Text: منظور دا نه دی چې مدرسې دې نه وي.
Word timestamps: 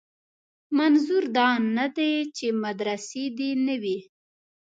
منظور 0.77 1.23
دا 1.37 1.49
نه 1.77 1.87
دی 1.97 2.13
چې 2.37 2.47
مدرسې 2.63 3.23
دې 3.37 3.51
نه 3.65 3.75
وي. 3.81 3.97